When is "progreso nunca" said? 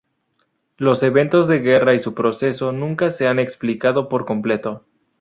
2.15-3.11